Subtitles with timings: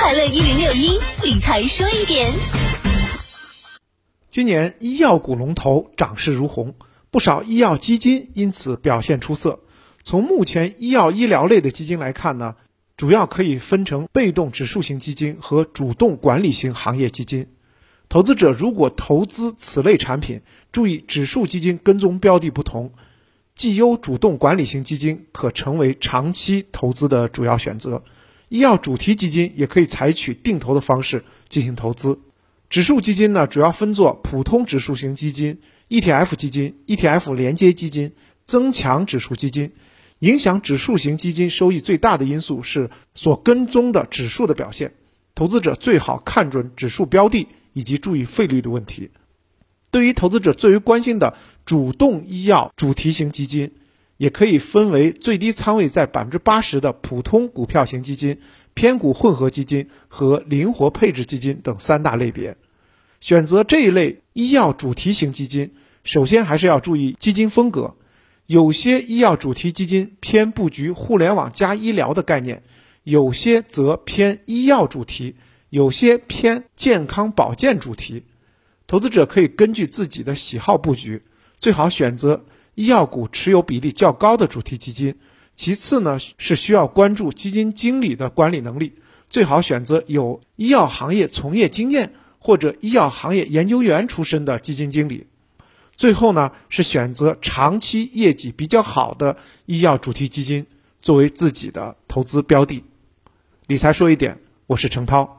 [0.00, 2.32] 快乐一零六一理财说一点。
[4.30, 6.76] 今年医药股龙头涨势如虹，
[7.10, 9.58] 不少医药基金因此表现出色。
[10.04, 12.54] 从目前医药医疗类的基金来看呢，
[12.96, 17.48] 主要可以分成被动指数型基金和主动管理型行业基金。
[18.08, 22.92] 投资者如果投资此类产品，注意指数基金跟踪标的不同，
[23.56, 28.04] 绩优主动管理型基金可成为长期投资的主要选择。
[28.48, 32.18] 医药主题基金也可以采取定投的方式进行投资。
[32.70, 38.12] 指数基金呢，主要分作普通指数型基金、ETF 基金、ETF 连接基金、
[38.44, 39.72] 增强指数基金。
[40.20, 44.94] 影响指数型基金收益最大的因素是所跟踪的指数的表现。
[45.34, 47.46] 投资者最好看准指数标的。
[47.74, 49.10] 以及注意费率的问题。
[49.92, 53.70] 对于投资者最为关心的主动医药主题型基金，
[54.18, 58.38] 也可以分为最低仓位在百分之八十的普通股票型基金、
[58.74, 62.58] 偏股混合基金和灵活配置基金等三大类别。
[63.20, 65.72] 选择这一类医药主题型基金，
[66.04, 67.96] 首先还是要注意基金风格。
[68.44, 72.62] 有些医药主题基金偏布局互联网加医疗的概念，
[73.04, 75.36] 有些则偏医药主题。
[75.70, 78.24] 有些偏健康保健主题，
[78.86, 81.24] 投资者可以根据自己的喜好布局，
[81.58, 82.46] 最好选择
[82.78, 85.16] 医药股持有比例较高的主题基金。
[85.52, 88.92] 其次呢，是需要关注基金经理的管理能力，
[89.28, 95.26] 最好选择有医药行业从业经验或者医药行业研究员出身的基金经理。
[95.96, 100.64] 最后呢，是选择长期业绩比较好的医药主题基金
[101.02, 102.84] 作为自己的投资标的。
[103.66, 105.36] 理财说一点，我是程涛。